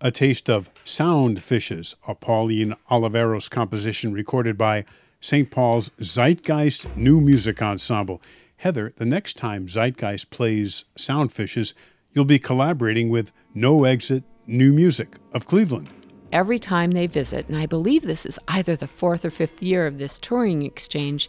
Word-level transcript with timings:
a 0.00 0.10
taste 0.10 0.48
of 0.48 0.70
Sound 0.84 1.42
Fishes, 1.42 1.94
a 2.08 2.14
Pauline 2.14 2.74
Oliveros 2.90 3.50
composition 3.50 4.12
recorded 4.12 4.56
by 4.56 4.84
St. 5.20 5.50
Paul's 5.50 5.90
Zeitgeist 6.00 6.96
New 6.96 7.20
Music 7.20 7.60
Ensemble. 7.60 8.22
Heather, 8.56 8.94
the 8.96 9.04
next 9.04 9.36
time 9.36 9.66
Zeitgeist 9.66 10.30
plays 10.30 10.84
Sound 10.96 11.32
Fishes, 11.32 11.74
you'll 12.12 12.24
be 12.24 12.38
collaborating 12.38 13.10
with 13.10 13.32
No 13.54 13.84
Exit 13.84 14.24
New 14.46 14.72
Music 14.72 15.16
of 15.34 15.46
Cleveland. 15.46 15.90
Every 16.32 16.58
time 16.58 16.92
they 16.92 17.06
visit, 17.06 17.46
and 17.48 17.58
I 17.58 17.66
believe 17.66 18.02
this 18.02 18.24
is 18.24 18.38
either 18.48 18.76
the 18.76 18.86
fourth 18.86 19.24
or 19.24 19.30
fifth 19.30 19.62
year 19.62 19.86
of 19.86 19.98
this 19.98 20.18
touring 20.18 20.64
exchange, 20.64 21.28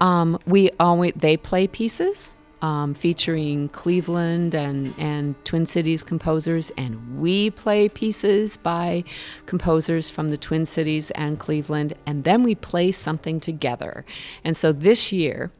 um, 0.00 0.38
we 0.46 0.70
always 0.78 1.14
they 1.16 1.36
play 1.36 1.66
pieces 1.66 2.30
um, 2.64 2.94
featuring 2.94 3.68
Cleveland 3.68 4.54
and, 4.54 4.94
and 4.98 5.34
Twin 5.44 5.66
Cities 5.66 6.02
composers, 6.02 6.72
and 6.78 7.20
we 7.20 7.50
play 7.50 7.90
pieces 7.90 8.56
by 8.56 9.04
composers 9.44 10.08
from 10.08 10.30
the 10.30 10.38
Twin 10.38 10.64
Cities 10.64 11.10
and 11.10 11.38
Cleveland, 11.38 11.92
and 12.06 12.24
then 12.24 12.42
we 12.42 12.54
play 12.54 12.90
something 12.90 13.38
together. 13.38 14.06
And 14.44 14.56
so 14.56 14.72
this 14.72 15.12
year, 15.12 15.52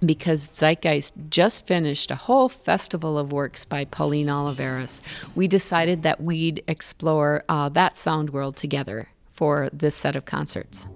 because 0.00 0.48
Zeitgeist 0.48 1.12
just 1.28 1.66
finished 1.66 2.10
a 2.10 2.14
whole 2.14 2.48
festival 2.48 3.18
of 3.18 3.32
works 3.32 3.66
by 3.66 3.84
Pauline 3.84 4.28
Oliveros, 4.28 5.02
we 5.34 5.46
decided 5.46 6.04
that 6.04 6.22
we'd 6.22 6.64
explore 6.68 7.44
uh, 7.50 7.68
that 7.68 7.98
sound 7.98 8.30
world 8.30 8.56
together 8.56 9.10
for 9.34 9.68
this 9.74 9.94
set 9.94 10.16
of 10.16 10.24
concerts. 10.24 10.86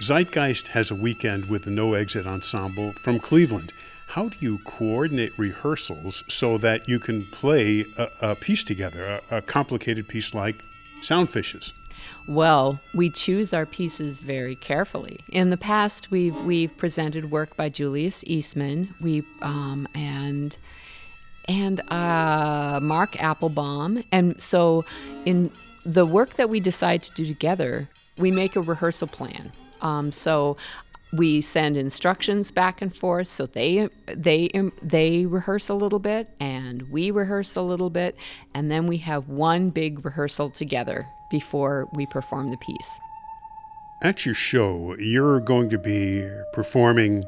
Zeitgeist 0.00 0.68
has 0.68 0.90
a 0.90 0.94
weekend 0.94 1.48
with 1.48 1.62
the 1.62 1.70
No 1.70 1.94
Exit 1.94 2.26
Ensemble 2.26 2.92
from 2.94 3.20
Cleveland. 3.20 3.72
How 4.08 4.28
do 4.28 4.36
you 4.40 4.58
coordinate 4.58 5.38
rehearsals 5.38 6.24
so 6.28 6.58
that 6.58 6.88
you 6.88 6.98
can 6.98 7.24
play 7.26 7.86
a, 7.96 8.08
a 8.20 8.34
piece 8.34 8.64
together, 8.64 9.20
a, 9.30 9.38
a 9.38 9.42
complicated 9.42 10.08
piece 10.08 10.34
like 10.34 10.62
Sound 11.00 11.30
Fishes? 11.30 11.72
Well, 12.26 12.80
we 12.92 13.08
choose 13.08 13.54
our 13.54 13.66
pieces 13.66 14.18
very 14.18 14.56
carefully. 14.56 15.20
In 15.28 15.50
the 15.50 15.56
past, 15.56 16.10
we've 16.10 16.36
we've 16.42 16.76
presented 16.76 17.30
work 17.30 17.56
by 17.56 17.68
Julius 17.68 18.24
Eastman, 18.26 18.94
we 19.00 19.22
um, 19.42 19.86
and 19.94 20.56
and 21.46 21.80
uh, 21.90 22.80
Mark 22.82 23.22
Applebaum, 23.22 24.02
and 24.10 24.40
so 24.42 24.84
in 25.24 25.50
the 25.86 26.04
work 26.04 26.34
that 26.34 26.50
we 26.50 26.60
decide 26.60 27.02
to 27.04 27.12
do 27.12 27.24
together, 27.26 27.88
we 28.18 28.30
make 28.30 28.56
a 28.56 28.60
rehearsal 28.60 29.06
plan 29.06 29.52
um, 29.84 30.10
so 30.10 30.56
we 31.12 31.40
send 31.40 31.76
instructions 31.76 32.50
back 32.50 32.82
and 32.82 32.94
forth. 32.94 33.28
So 33.28 33.46
they 33.46 33.88
they 34.06 34.50
they 34.82 35.26
rehearse 35.26 35.68
a 35.68 35.74
little 35.74 36.00
bit 36.00 36.28
and 36.40 36.82
we 36.90 37.10
rehearse 37.10 37.54
a 37.54 37.62
little 37.62 37.90
bit. 37.90 38.16
And 38.54 38.70
then 38.70 38.86
we 38.86 38.98
have 38.98 39.28
one 39.28 39.70
big 39.70 40.04
rehearsal 40.04 40.50
together 40.50 41.06
before 41.30 41.88
we 41.92 42.06
perform 42.06 42.50
the 42.50 42.56
piece. 42.56 43.00
At 44.02 44.26
your 44.26 44.34
show 44.34 44.96
you're 44.98 45.40
going 45.40 45.70
to 45.70 45.78
be 45.78 46.28
performing 46.52 47.24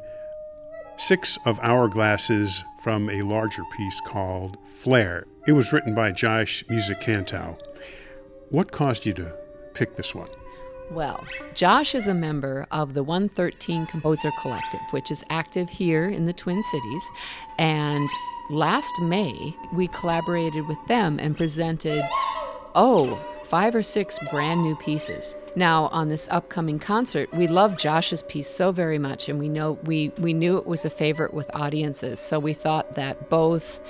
six 0.96 1.38
of 1.44 1.60
hourglasses 1.60 2.64
from 2.80 3.08
a 3.10 3.22
larger 3.22 3.62
piece 3.76 4.00
called 4.00 4.56
flare 4.64 5.26
it 5.46 5.52
was 5.52 5.70
written 5.70 5.94
by 5.94 6.10
josh 6.10 6.64
musicantow 6.70 7.54
what 8.48 8.72
caused 8.72 9.04
you 9.04 9.12
to 9.12 9.30
pick 9.74 9.94
this 9.96 10.14
one 10.14 10.30
well, 10.90 11.26
Josh 11.54 11.94
is 11.94 12.06
a 12.06 12.14
member 12.14 12.66
of 12.70 12.94
the 12.94 13.02
113 13.02 13.86
Composer 13.86 14.30
Collective, 14.40 14.80
which 14.90 15.10
is 15.10 15.24
active 15.30 15.68
here 15.68 16.08
in 16.08 16.24
the 16.26 16.32
Twin 16.32 16.62
Cities. 16.62 17.02
And 17.58 18.08
last 18.50 18.92
May, 19.02 19.54
we 19.72 19.88
collaborated 19.88 20.66
with 20.68 20.78
them 20.86 21.18
and 21.18 21.36
presented, 21.36 22.04
oh, 22.74 23.18
five 23.44 23.74
or 23.74 23.82
six 23.82 24.18
brand 24.30 24.62
new 24.62 24.76
pieces. 24.76 25.34
Now, 25.54 25.86
on 25.86 26.08
this 26.08 26.28
upcoming 26.30 26.78
concert, 26.78 27.32
we 27.32 27.46
love 27.46 27.78
Josh's 27.78 28.22
piece 28.24 28.48
so 28.48 28.72
very 28.72 28.98
much, 28.98 29.28
and 29.28 29.38
we 29.38 29.48
know 29.48 29.78
we, 29.84 30.10
we 30.18 30.34
knew 30.34 30.56
it 30.58 30.66
was 30.66 30.84
a 30.84 30.90
favorite 30.90 31.32
with 31.32 31.50
audiences. 31.54 32.20
So 32.20 32.38
we 32.38 32.52
thought 32.52 32.94
that 32.96 33.30
both 33.30 33.80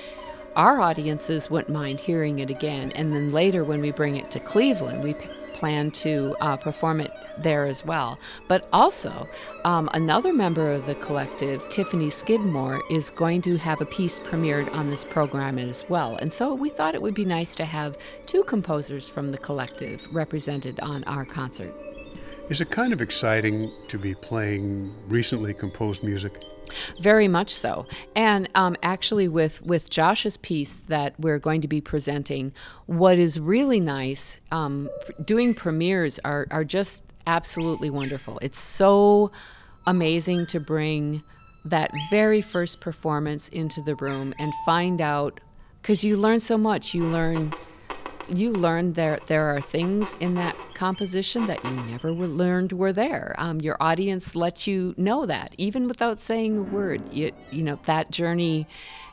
our 0.56 0.81
audiences 0.81 1.50
wouldn't 1.50 1.73
mind 1.73 2.00
hearing 2.00 2.41
it 2.41 2.50
again, 2.50 2.91
and 2.93 3.14
then 3.14 3.31
later 3.31 3.62
when 3.62 3.81
we 3.81 3.93
bring 3.93 4.17
it 4.17 4.31
to 4.32 4.41
Cleveland, 4.41 5.05
we 5.05 5.14
plan 5.53 5.91
to 5.91 6.37
uh, 6.41 6.56
perform 6.56 7.00
it 7.00 7.11
there 7.38 7.67
as 7.67 7.85
well. 7.85 8.19
But 8.49 8.69
also, 8.73 9.29
um, 9.64 9.88
another 9.94 10.32
member 10.32 10.70
of 10.70 10.87
the 10.87 10.94
collective, 10.97 11.67
Tiffany 11.69 12.11
Skidmore, 12.11 12.82
is 12.91 13.11
going 13.11 13.43
to 13.43 13.56
have 13.56 13.81
a 13.81 13.87
piece 13.87 14.19
premiered 14.20 14.73
on 14.75 14.91
this 14.91 15.05
program 15.05 15.58
as 15.58 15.85
well. 15.88 16.17
And 16.17 16.32
so 16.32 16.55
we 16.55 16.70
thought 16.70 16.94
it 16.94 17.02
would 17.02 17.14
be 17.14 17.25
nice 17.25 17.55
to 17.56 17.64
have 17.64 17.97
two 18.26 18.43
composers 18.44 19.09
from 19.09 19.31
the 19.31 19.38
collective 19.38 20.06
represented 20.12 20.81
on 20.81 21.05
our 21.05 21.25
concert. 21.25 21.73
Is 22.49 22.61
it 22.61 22.70
kind 22.70 22.93
of 22.93 23.00
exciting 23.00 23.73
to 23.88 23.99
be 23.99 24.14
playing 24.14 24.94
recently 25.09 25.52
composed 25.52 26.02
music? 26.05 26.43
Very 27.00 27.28
much 27.28 27.54
so, 27.54 27.86
and 28.14 28.48
um, 28.54 28.76
actually, 28.82 29.28
with 29.28 29.62
with 29.62 29.90
Josh's 29.90 30.36
piece 30.36 30.80
that 30.88 31.18
we're 31.18 31.38
going 31.38 31.60
to 31.60 31.68
be 31.68 31.80
presenting, 31.80 32.52
what 32.86 33.18
is 33.18 33.38
really 33.40 33.80
nice, 33.80 34.38
um, 34.52 34.88
doing 35.24 35.54
premieres 35.54 36.18
are 36.24 36.46
are 36.50 36.64
just 36.64 37.04
absolutely 37.26 37.90
wonderful. 37.90 38.38
It's 38.42 38.58
so 38.58 39.30
amazing 39.86 40.46
to 40.46 40.60
bring 40.60 41.22
that 41.64 41.90
very 42.10 42.42
first 42.42 42.80
performance 42.80 43.48
into 43.48 43.82
the 43.82 43.96
room 43.96 44.34
and 44.38 44.52
find 44.64 45.00
out 45.00 45.40
because 45.82 46.04
you 46.04 46.16
learn 46.16 46.40
so 46.40 46.56
much. 46.58 46.94
You 46.94 47.04
learn 47.04 47.52
you 48.28 48.52
learn 48.52 48.93
there 48.94 49.20
there 49.26 49.55
are 49.55 49.61
things 49.61 50.17
in 50.20 50.34
that 50.34 50.56
composition 50.75 51.46
that 51.46 51.62
you 51.64 51.70
never 51.70 52.11
learned 52.12 52.73
were 52.73 52.93
there. 52.93 53.34
Um, 53.38 53.61
your 53.61 53.76
audience 53.81 54.34
lets 54.34 54.67
you 54.67 54.94
know 54.96 55.25
that 55.26 55.55
even 55.58 55.88
without 55.88 56.20
saying 56.20 56.58
a 56.58 56.62
word. 56.62 57.12
You 57.12 57.32
you 57.50 57.62
know 57.62 57.78
that 57.84 58.11
journey, 58.11 58.67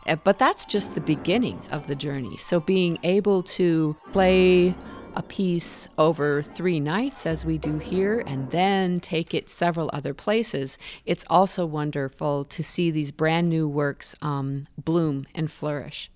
eh, 0.05 0.15
but 0.15 0.39
that's 0.39 0.65
just 0.65 0.95
the 0.95 1.01
beginning 1.01 1.61
of 1.71 1.87
the 1.87 1.95
journey. 1.95 2.37
So 2.37 2.59
being 2.59 2.97
able 3.03 3.43
to 3.43 3.95
play 4.11 4.75
a 5.15 5.21
piece 5.21 5.87
over 5.97 6.41
three 6.41 6.79
nights 6.79 7.25
as 7.25 7.45
we 7.45 7.57
do 7.57 7.77
here 7.77 8.23
and 8.25 8.49
then 8.49 8.99
take 8.99 9.33
it 9.35 9.47
several 9.47 9.87
other 9.93 10.11
places 10.11 10.79
it's 11.05 11.23
also 11.29 11.67
wonderful 11.67 12.45
to 12.45 12.63
see 12.63 12.89
these 12.89 13.11
brand 13.11 13.47
new 13.47 13.67
works 13.67 14.15
um, 14.23 14.65
bloom 14.83 15.27
and 15.35 15.51
flourish 15.51 16.09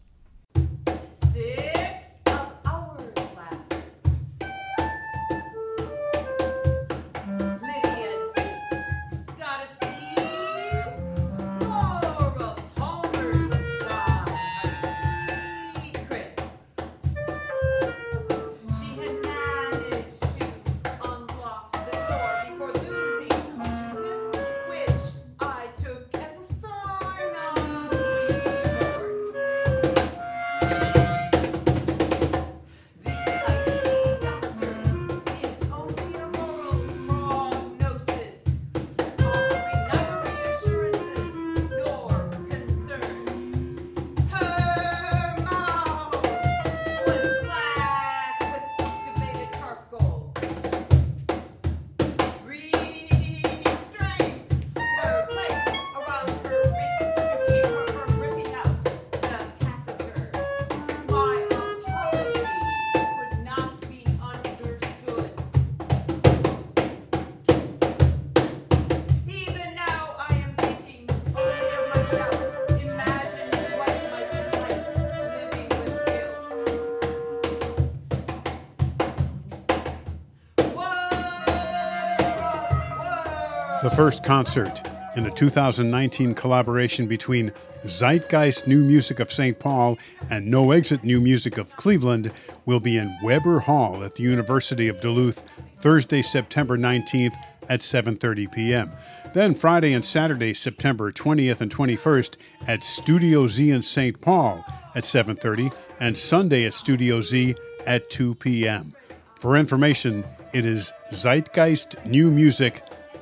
the 83.84 83.90
first 83.92 84.24
concert 84.24 84.82
in 85.16 85.28
a 85.28 85.32
2019 85.32 86.34
collaboration 86.34 87.06
between 87.06 87.52
Zeitgeist 87.86 88.66
New 88.66 88.84
Music 88.84 89.20
of 89.20 89.32
St. 89.32 89.60
Paul 89.60 90.00
and 90.32 90.48
No 90.48 90.72
Exit 90.72 91.04
New 91.04 91.22
Music 91.22 91.60
of 91.60 91.76
Cleveland 91.76 92.32
will 92.66 92.80
be 92.80 92.98
in 92.98 93.16
Weber 93.22 93.60
Hall 93.60 94.04
at 94.04 94.16
the 94.16 94.24
University 94.24 94.88
of 94.88 95.00
Duluth 95.00 95.44
Thursday, 95.80 96.24
September 96.24 96.76
19th 96.76 97.36
at 97.70 97.82
7:30 97.82 98.52
p.m. 98.52 98.92
Then 99.34 99.54
Friday 99.54 99.94
and 99.94 100.04
Saturday, 100.04 100.56
September 100.56 101.12
20th 101.12 101.62
and 101.62 101.72
21st 101.72 102.38
at 102.68 102.84
Studio 102.84 103.48
Z 103.48 103.70
in 103.70 103.84
St. 103.84 104.20
Paul 104.22 104.66
at 104.96 105.04
7:30 105.04 105.72
and 106.00 106.18
Sunday 106.18 106.66
at 106.66 106.74
Studio 106.74 107.22
Z 107.22 107.56
at 107.86 108.10
2 108.10 108.36
p.m. 108.36 108.94
For 109.40 109.56
information, 109.56 110.24
it 110.52 110.66
is 110.66 110.92
Zeitgeist 111.12 112.04
New 112.06 112.32
Music 112.32 112.82